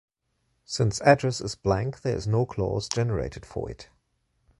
Since 0.65 0.99
"Address" 1.03 1.41
is 1.41 1.53
blank, 1.53 2.01
there 2.01 2.15
is 2.15 2.25
no 2.25 2.47
clause 2.47 2.89
generated 2.89 3.45
for 3.45 3.69
it. 3.69 3.89